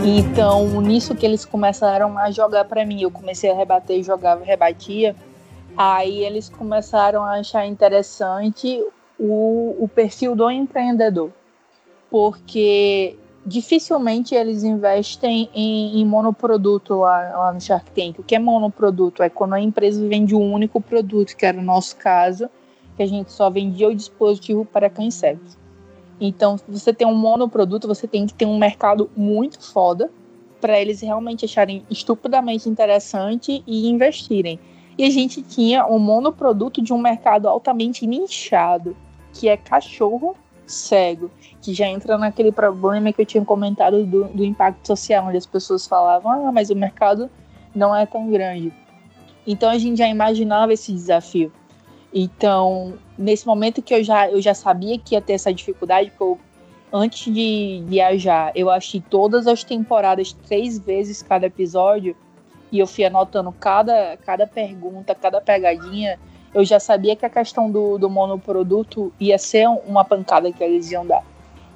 [0.05, 5.15] Então, nisso que eles começaram a jogar para mim, eu comecei a rebater, jogava, rebatia.
[5.75, 8.81] Aí eles começaram a achar interessante
[9.19, 11.31] o, o perfil do empreendedor,
[12.13, 18.19] porque dificilmente eles investem em, em monoproduto lá, lá, no Shark Tank.
[18.19, 19.23] O que é monoproduto?
[19.23, 22.47] É quando a empresa vende um único produto, que era o nosso caso,
[22.95, 25.57] que a gente só vendia o dispositivo para cães cegos.
[26.21, 30.11] Então, se você tem um monoproduto, você tem que ter um mercado muito foda
[30.61, 34.59] para eles realmente acharem estupidamente interessante e investirem.
[34.99, 38.95] E a gente tinha um monoproduto de um mercado altamente nichado,
[39.33, 40.37] que é cachorro
[40.73, 41.31] cego
[41.61, 45.45] que já entra naquele problema que eu tinha comentado do, do impacto social, onde as
[45.45, 47.29] pessoas falavam, ah, mas o mercado
[47.73, 48.73] não é tão grande.
[49.45, 51.51] Então a gente já imaginava esse desafio.
[52.13, 56.41] Então, nesse momento que eu já, eu já sabia que ia ter essa dificuldade, porque
[56.91, 62.15] antes de viajar, eu achei todas as temporadas três vezes cada episódio,
[62.71, 66.19] e eu fui anotando cada, cada pergunta, cada pegadinha.
[66.53, 70.91] Eu já sabia que a questão do, do monoproduto ia ser uma pancada que eles
[70.91, 71.23] iam dar.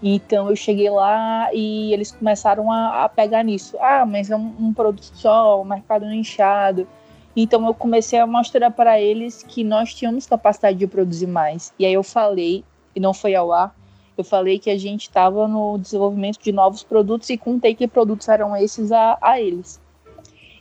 [0.01, 3.75] Então eu cheguei lá e eles começaram a, a pegar nisso.
[3.79, 6.87] Ah, mas é um, um produto só, um mercado inchado.
[7.35, 11.73] Então eu comecei a mostrar para eles que nós tínhamos capacidade de produzir mais.
[11.79, 12.63] E aí eu falei,
[12.95, 13.75] e não foi ao ar,
[14.17, 18.27] eu falei que a gente estava no desenvolvimento de novos produtos e contei que produtos
[18.27, 19.79] eram esses a, a eles.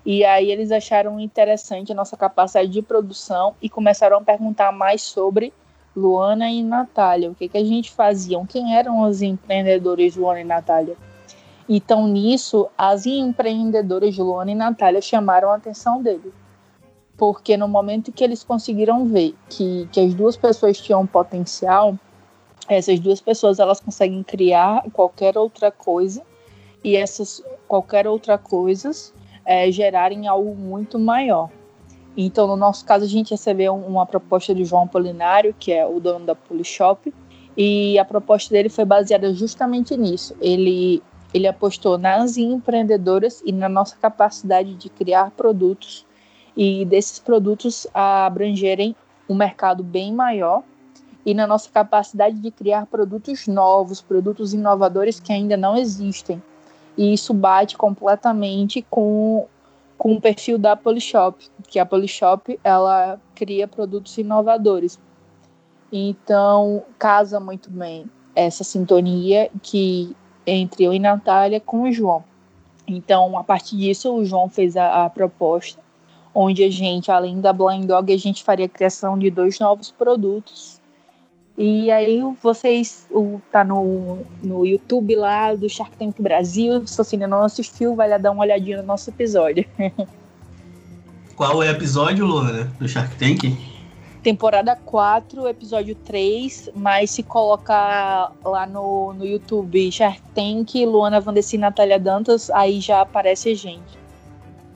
[0.07, 5.03] E aí eles acharam interessante a nossa capacidade de produção e começaram a perguntar mais
[5.03, 5.53] sobre
[5.97, 7.29] Luana e Natália.
[7.29, 8.41] O que, que a gente fazia?
[8.49, 10.97] Quem eram os empreendedores Luana e Natália?
[11.69, 16.33] Então, nisso, as empreendedoras Luana e Natália chamaram a atenção dele.
[17.17, 21.99] Porque no momento que eles conseguiram ver que, que as duas pessoas tinham potencial,
[22.69, 26.23] essas duas pessoas elas conseguem criar qualquer outra coisa
[26.85, 29.13] e essas qualquer outra coisas
[29.47, 31.49] é, gerarem algo muito maior.
[32.17, 36.01] Então, no nosso caso, a gente recebeu uma proposta de João Polinário, que é o
[36.01, 37.13] dono da Polishop,
[37.57, 40.35] e a proposta dele foi baseada justamente nisso.
[40.41, 46.05] Ele, ele apostou nas empreendedoras e na nossa capacidade de criar produtos
[46.57, 48.97] e desses produtos abrangerem
[49.29, 50.63] um mercado bem maior
[51.25, 56.43] e na nossa capacidade de criar produtos novos, produtos inovadores que ainda não existem.
[56.97, 59.47] E isso bate completamente com
[59.99, 65.01] com o perfil da Polishop, que a Polishop ela cria produtos inovadores.
[65.91, 68.05] Então, casa muito bem
[68.35, 70.15] essa sintonia que
[70.47, 72.23] entre eu e Natália com o João.
[72.87, 75.81] Então, a partir disso, o João fez a, a proposta,
[76.35, 79.91] onde a gente, além da Blind Dog, a gente faria a criação de dois novos
[79.91, 80.76] produtos
[81.59, 86.87] e aí vocês o, tá no, no YouTube lá do Shark Tank Brasil.
[86.87, 89.65] Se você ainda não assistiu, vai lá dar uma olhadinha no nosso episódio.
[91.35, 93.57] Qual é o episódio, Luana, do Shark Tank?
[94.23, 101.57] Temporada 4, episódio 3, mas se colocar lá no, no YouTube Shark Tank, Luana Vandessi
[101.57, 103.99] e Natália Dantas, aí já aparece a gente.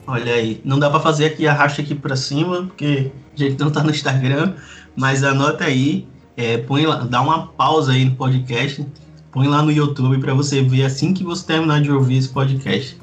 [0.07, 3.71] Olha aí, não dá para fazer aqui, arrasta aqui para cima, porque a gente não
[3.71, 4.55] tá no Instagram,
[4.95, 8.85] mas anota aí é, põe lá, dá uma pausa aí no podcast,
[9.31, 12.97] põe lá no YouTube para você ver assim que você terminar de ouvir esse podcast.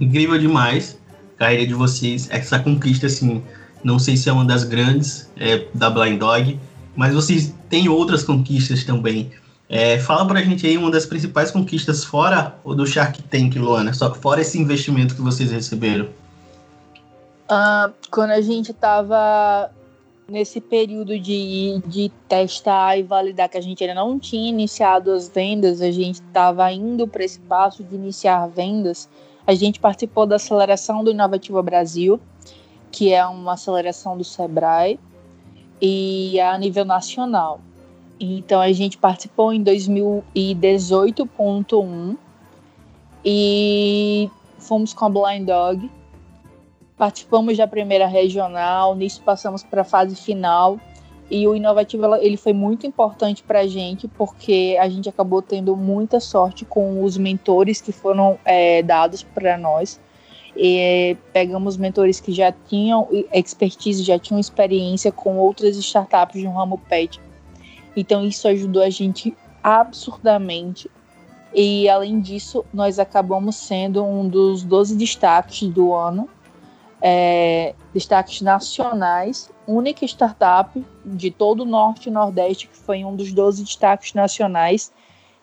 [0.00, 0.98] Incrível demais
[1.36, 3.42] carreira de vocês, essa conquista assim,
[3.82, 6.58] não sei se é uma das grandes é, da Blind Dog,
[6.96, 9.30] mas vocês têm outras conquistas também.
[9.68, 13.92] É, fala pra gente aí uma das principais conquistas fora o do Shark Tank, Luana,
[13.92, 16.06] só fora esse investimento que vocês receberam.
[17.50, 19.70] Uh, quando a gente tava
[20.28, 25.28] nesse período de, de testar e validar que a gente ainda não tinha iniciado as
[25.28, 29.08] vendas, a gente estava indo para esse passo de iniciar vendas,
[29.46, 32.18] a gente participou da aceleração do Inovativa Brasil,
[32.90, 34.98] que é uma aceleração do Sebrae,
[35.80, 37.60] e a nível nacional.
[38.18, 42.16] Então a gente participou em 2018.1
[43.24, 45.90] e fomos com a Blind Dog
[46.96, 50.78] Participamos da primeira regional, nisso passamos para a fase final,
[51.30, 55.74] E o Inovativo ele foi muito importante para a gente, porque a gente acabou tendo
[55.74, 59.98] muita sorte com os mentores que foram é, dados para nós.
[60.54, 66.78] E, pegamos mentores que já tinham expertise, já tinham experiência com outras startups no ramo
[66.78, 67.18] pet.
[67.96, 70.90] Então isso ajudou a gente absurdamente.
[71.54, 76.28] E além disso, nós acabamos sendo um dos 12 destaques do ano,
[77.06, 83.30] é, destaques nacionais, única startup de todo o Norte e Nordeste que foi um dos
[83.30, 84.90] 12 destaques nacionais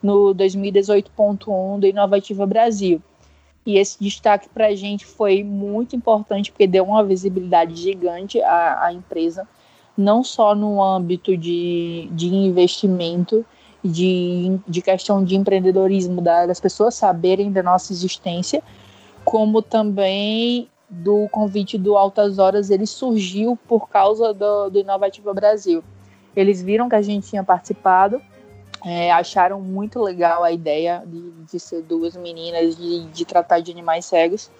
[0.02, 3.00] no 2018.1 do Inovativa Brasil.
[3.63, 8.86] E esse destaque para a gente foi muito importante porque deu uma visibilidade gigante à,
[8.86, 9.47] à empresa,
[9.95, 13.45] não só no âmbito de, de investimento,
[13.84, 18.63] de, de questão de empreendedorismo, das pessoas saberem da nossa existência,
[19.24, 25.82] como também do convite do Altas Horas, ele surgiu por causa do, do Inovativa Brasil.
[26.36, 28.21] Eles viram que a gente tinha participado,
[28.84, 33.71] é, acharam muito legal a ideia de, de ser duas meninas, de, de tratar de
[33.71, 34.51] animais cegos,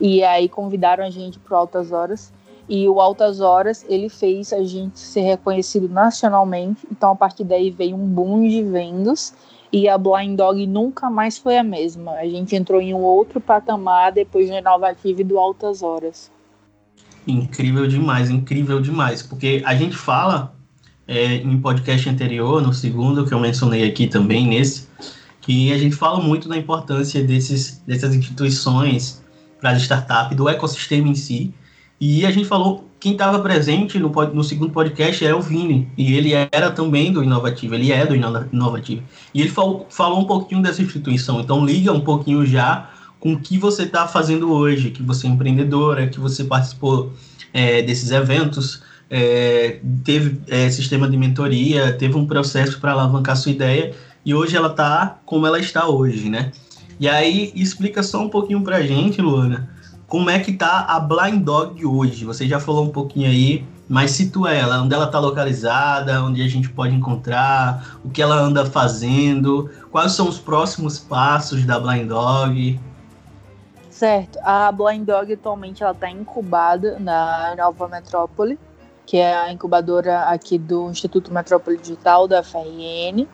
[0.00, 2.32] e aí convidaram a gente para Altas Horas.
[2.68, 6.86] E o Altas Horas, ele fez a gente ser reconhecido nacionalmente.
[6.90, 9.34] Então, a partir daí veio um boom de vendas
[9.72, 12.12] e a Blind Dog nunca mais foi a mesma.
[12.12, 16.30] A gente entrou em um outro patamar depois do Inovativo e do Altas Horas.
[17.26, 19.22] Incrível demais, incrível demais.
[19.22, 20.54] Porque a gente fala
[21.06, 24.88] é, em podcast anterior, no segundo, que eu mencionei aqui também, nesse,
[25.40, 29.22] que a gente fala muito da importância desses, dessas instituições
[29.60, 31.54] para as startups, do ecossistema em si,
[32.00, 36.14] e a gente falou, quem estava presente no, no, segundo podcast é o Vini, e
[36.14, 39.02] ele era também do Inovativo, ele é do Inovativo.
[39.34, 43.38] E ele falou, falou um pouquinho dessa instituição, então liga um pouquinho já com o
[43.38, 47.12] que você está fazendo hoje, que você é empreendedora, que você participou
[47.52, 53.52] é, desses eventos, é, teve é, sistema de mentoria, teve um processo para alavancar sua
[53.52, 53.92] ideia,
[54.24, 56.52] e hoje ela está como ela está hoje, né?
[56.98, 59.70] E aí, explica só um pouquinho para a gente, Luana,
[60.10, 62.24] como é que tá a Blind Dog hoje?
[62.24, 66.48] Você já falou um pouquinho aí, mas situa ela, onde ela está localizada, onde a
[66.48, 72.08] gente pode encontrar, o que ela anda fazendo, quais são os próximos passos da Blind
[72.08, 72.80] Dog.
[73.88, 78.58] Certo, a Blind Dog atualmente ela está incubada na Nova Metrópole,
[79.06, 83.28] que é a incubadora aqui do Instituto Metrópole Digital da FRN.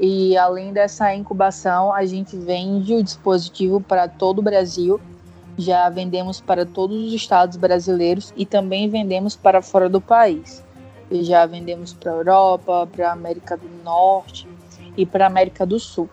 [0.00, 5.00] E além dessa incubação, a gente vende o dispositivo para todo o Brasil
[5.58, 10.64] já vendemos para todos os estados brasileiros e também vendemos para fora do país.
[11.10, 14.46] Já vendemos para a Europa, para a América do Norte
[14.96, 16.10] e para a América do Sul.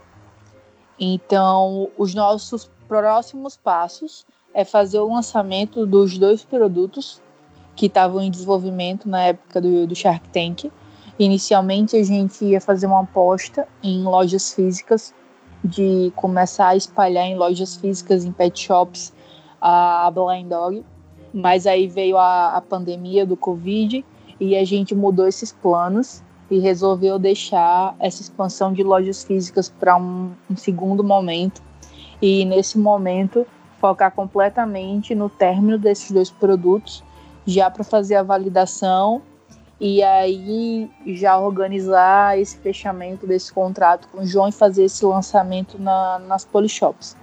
[1.00, 7.22] Então, os nossos próximos passos é fazer o lançamento dos dois produtos
[7.76, 10.72] que estavam em desenvolvimento na época do, do Shark Tank.
[11.18, 15.14] Inicialmente, a gente ia fazer uma aposta em lojas físicas,
[15.64, 19.14] de começar a espalhar em lojas físicas, em pet shops,
[19.66, 20.84] a Blind Dog,
[21.34, 24.04] mas aí veio a, a pandemia do Covid
[24.38, 26.22] e a gente mudou esses planos
[26.52, 31.62] e resolveu deixar essa expansão de lojas físicas para um, um, segundo momento
[32.22, 33.48] e nesse momento
[33.80, 37.02] focar completamente no término desses dois produtos
[37.48, 39.22] já para fazer a validação
[39.80, 45.82] e aí já organizar esse fechamento desse contrato com o João e fazer esse lançamento
[45.82, 47.16] na, nas Polishops.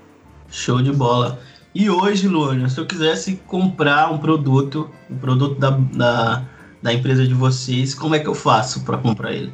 [0.48, 1.38] Show de bola.
[1.72, 6.42] E hoje, Luana, se eu quisesse comprar um produto, um produto da, da,
[6.82, 9.52] da empresa de vocês, como é que eu faço para comprar ele?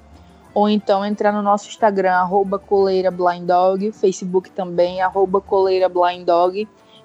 [0.54, 2.60] ou então entrar no nosso Instagram, arroba
[3.94, 5.44] Facebook também, arroba.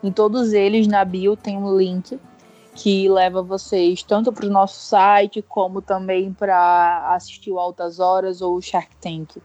[0.03, 2.19] Em todos eles, na bio, tem um link
[2.75, 8.43] que leva vocês tanto para o nosso site como também para assistir o Altas Horas
[8.43, 9.37] ou o Shark Tank.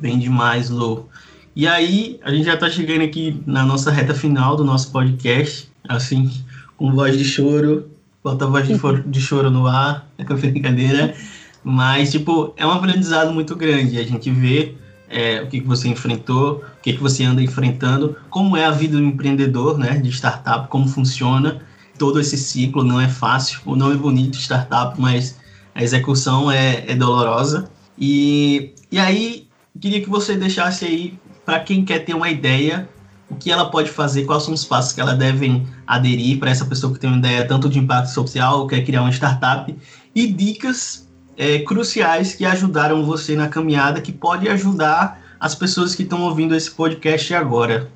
[0.00, 1.08] Bem demais, Lou.
[1.54, 5.70] E aí, a gente já está chegando aqui na nossa reta final do nosso podcast,
[5.88, 6.30] assim,
[6.76, 7.90] com voz de choro,
[8.22, 8.74] bota a voz de,
[9.06, 11.14] de choro no ar, é brincadeira.
[11.62, 13.98] Mas, tipo, é um aprendizado muito grande.
[13.98, 14.74] A gente vê
[15.08, 18.70] é, o que, que você enfrentou, o que, que você anda enfrentando, como é a
[18.70, 21.62] vida do empreendedor, né, de startup, como funciona
[21.98, 23.60] todo esse ciclo não é fácil.
[23.64, 25.38] O nome é bonito, startup, mas
[25.74, 27.70] a execução é, é dolorosa.
[27.98, 29.48] E, e aí,
[29.80, 32.88] queria que você deixasse aí, para quem quer ter uma ideia,
[33.28, 36.64] o que ela pode fazer, quais são os passos que ela devem aderir para essa
[36.64, 39.74] pessoa que tem uma ideia tanto de impacto social, quer criar uma startup,
[40.14, 46.02] e dicas é, cruciais que ajudaram você na caminhada, que pode ajudar as pessoas que
[46.02, 47.90] estão ouvindo esse podcast agora.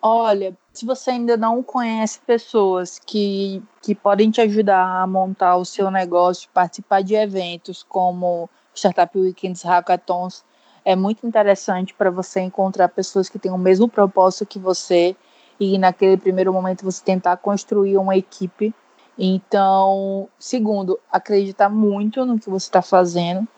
[0.00, 5.64] Olha, se você ainda não conhece pessoas que, que podem te ajudar a montar o
[5.64, 10.44] seu negócio, participar de eventos como Startup Weekends, Hackathons,
[10.84, 15.16] é muito interessante para você encontrar pessoas que têm o mesmo propósito que você
[15.58, 18.72] e naquele primeiro momento você tentar construir uma equipe.
[19.18, 23.48] Então, segundo, acreditar muito no que você está fazendo.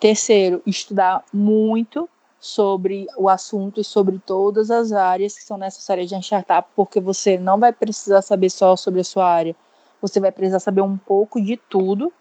[0.00, 2.08] Terceiro, estudar muito
[2.42, 7.38] sobre o assunto e sobre todas as áreas que são necessárias de startup, porque você
[7.38, 9.54] não vai precisar saber só sobre a sua área,
[10.00, 12.12] você vai precisar saber um pouco de tudo.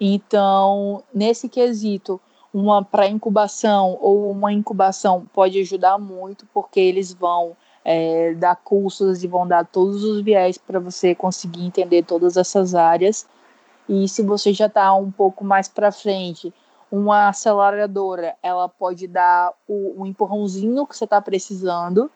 [0.00, 2.20] Então, nesse quesito,
[2.52, 9.26] uma pré-incubação ou uma incubação pode ajudar muito, porque eles vão é, dar cursos e
[9.26, 13.26] vão dar todos os viés para você conseguir entender todas essas áreas.
[13.88, 16.54] E se você já está um pouco mais para frente,
[16.90, 22.10] uma aceleradora, ela pode dar o, empurrãozinho que você está precisando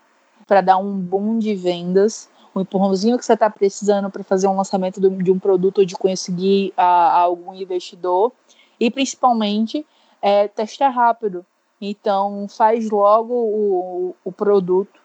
[0.46, 4.56] para dar um boom de vendas, o empurrãozinho que você está precisando para fazer um
[4.56, 8.32] lançamento de um produto ou de conseguir a, a algum investidor
[8.78, 9.86] e principalmente
[10.22, 11.44] é, testar rápido.
[11.80, 15.00] Então faz logo o, o produto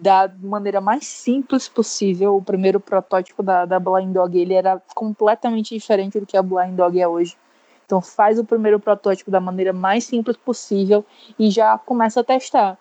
[0.00, 2.36] da maneira mais simples possível.
[2.36, 6.74] O primeiro protótipo da, da Blind Dog ele era completamente diferente do que a Blind
[6.74, 7.36] Dog é hoje.
[7.90, 11.04] Então faz o primeiro protótipo da maneira mais simples possível
[11.36, 12.78] e já começa a testar.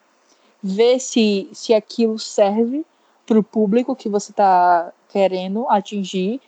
[0.62, 2.86] Vê se, se aquilo serve
[3.26, 6.40] para o público que você está querendo atingir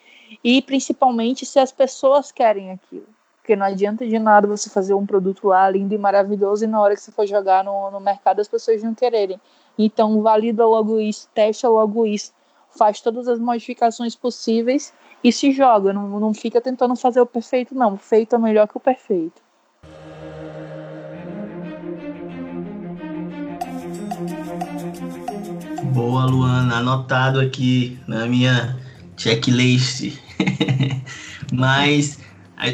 [0.44, 3.08] e principalmente se as pessoas querem aquilo.
[3.38, 6.80] Porque não adianta de nada você fazer um produto lá lindo e maravilhoso e na
[6.80, 9.42] hora que você for jogar no, no mercado as pessoas não quererem.
[9.76, 12.32] Então valida logo isso, testa logo isso,
[12.78, 14.94] faz todas as modificações possíveis
[15.24, 17.94] e se joga, não, não fica tentando fazer o perfeito, não.
[17.94, 19.42] O feito é melhor que o perfeito.
[25.94, 28.78] Boa, Luana, anotado aqui na minha
[29.18, 30.18] checklist.
[31.54, 32.20] Mas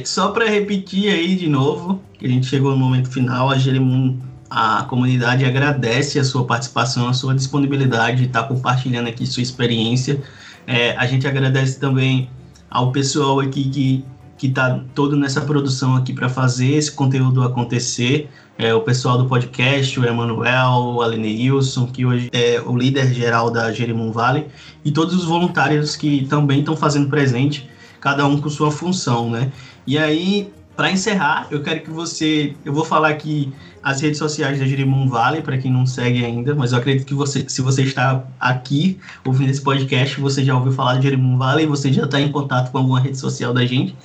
[0.06, 4.20] só para repetir aí de novo, que a gente chegou no momento final, a Jeremun,
[4.50, 10.22] a comunidade agradece a sua participação, a sua disponibilidade de estar compartilhando aqui sua experiência.
[10.66, 12.30] É, a gente agradece também
[12.70, 14.06] ao pessoal aqui que
[14.38, 18.30] que está todo nessa produção aqui para fazer esse conteúdo acontecer.
[18.58, 23.52] É, o pessoal do podcast, o Emanuel, o Wilson, que hoje é o líder geral
[23.52, 24.48] da Jerimum Valley,
[24.84, 27.70] e todos os voluntários que também estão fazendo presente,
[28.00, 29.52] cada um com sua função, né?
[29.86, 32.56] E aí, para encerrar, eu quero que você.
[32.64, 33.52] Eu vou falar aqui
[33.82, 37.16] as redes sociais da Jerimum Valley, para quem não segue ainda, mas eu acredito que
[37.16, 41.66] você, se você está aqui ouvindo esse podcast, você já ouviu falar de Jerimum Valley,
[41.66, 43.96] você já está em contato com alguma rede social da gente.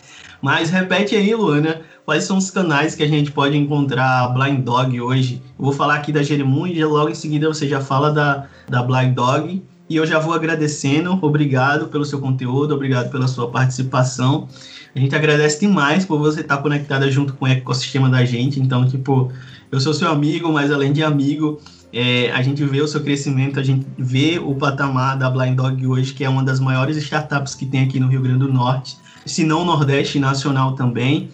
[0.40, 4.98] Mas repete aí, Luana, quais são os canais que a gente pode encontrar Blind Dog
[4.98, 5.42] hoje?
[5.58, 8.82] Eu vou falar aqui da Jerimum e logo em seguida você já fala da, da
[8.82, 9.62] Blind Dog.
[9.93, 14.49] E eu já vou agradecendo, obrigado pelo seu conteúdo, obrigado pela sua participação.
[14.97, 18.59] A gente agradece demais por você estar conectada junto com o ecossistema da gente.
[18.59, 19.30] Então, tipo,
[19.70, 21.61] eu sou seu amigo, mas além de amigo,
[21.93, 25.86] é, a gente vê o seu crescimento, a gente vê o patamar da Blind Dog
[25.86, 28.97] hoje, que é uma das maiores startups que tem aqui no Rio Grande do Norte,
[29.26, 31.28] se não Nordeste Nacional também.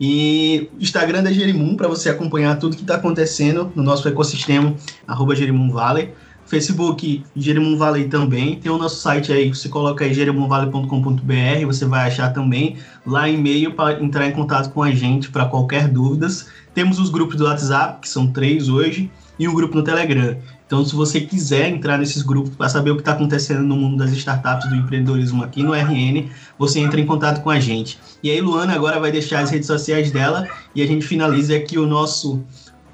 [0.00, 4.74] E o Instagram da Jerimum, para você acompanhar tudo que está acontecendo no nosso ecossistema,
[5.06, 6.12] arroba Jerimum Valley.
[6.50, 8.56] Facebook, Jerimum Valley também.
[8.56, 12.76] Tem o nosso site aí, você coloca aí jeremunvalley.com.br, você vai achar também
[13.06, 16.48] lá e-mail para entrar em contato com a gente para qualquer dúvidas.
[16.74, 20.36] Temos os grupos do WhatsApp, que são três hoje, e um grupo no Telegram.
[20.66, 23.98] Então, se você quiser entrar nesses grupos para saber o que está acontecendo no mundo
[23.98, 26.28] das startups, do empreendedorismo aqui no RN,
[26.58, 27.98] você entra em contato com a gente.
[28.22, 31.78] E aí, Luana agora vai deixar as redes sociais dela e a gente finaliza aqui
[31.78, 32.44] o nosso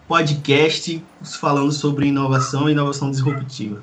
[0.09, 1.02] podcast
[1.40, 3.82] falando sobre inovação e inovação disruptiva.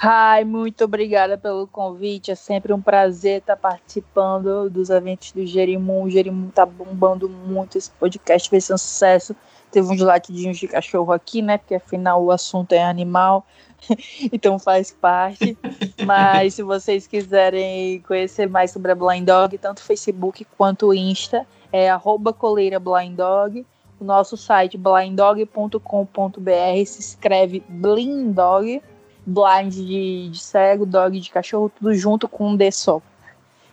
[0.00, 2.30] Ai, muito obrigada pelo convite.
[2.30, 6.04] É sempre um prazer estar participando dos eventos do Jerimum.
[6.04, 7.76] O Jerimum tá bombando muito.
[7.76, 9.34] Esse podcast vai ser um sucesso.
[9.72, 11.58] Teve uns latidinhos de cachorro aqui, né?
[11.58, 13.44] Porque afinal o assunto é animal,
[14.32, 15.58] então faz parte.
[16.06, 21.90] Mas se vocês quiserem conhecer mais sobre a Blind Dog, tanto Facebook quanto Insta, é
[22.38, 23.66] coleira Blind Dog.
[24.00, 28.82] O nosso site blinddog.com.br se escreve blindog
[29.26, 33.02] blind de, de cego, dog de cachorro, tudo junto com um D só.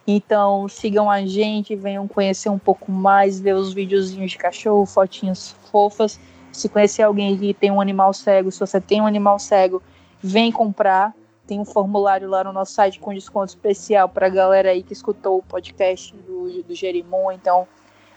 [0.07, 5.55] Então sigam a gente, venham conhecer um pouco mais, ver os videozinhos de cachorro, fotinhas
[5.71, 6.19] fofas.
[6.51, 9.82] Se conhecer alguém que tem um animal cego, se você tem um animal cego,
[10.21, 11.13] vem comprar.
[11.47, 14.93] Tem um formulário lá no nosso site com desconto especial para a galera aí que
[14.93, 17.32] escutou o podcast do, do Jerimon.
[17.32, 17.67] Então,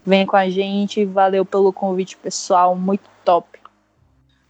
[0.09, 1.05] vem com a gente.
[1.05, 2.75] Valeu pelo convite, pessoal.
[2.75, 3.47] Muito top.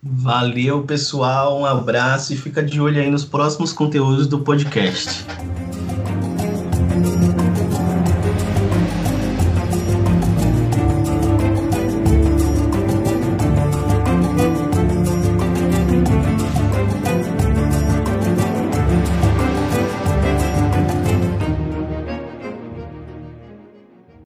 [0.01, 1.59] Valeu, pessoal.
[1.59, 5.27] Um abraço e fica de olho aí nos próximos conteúdos do podcast.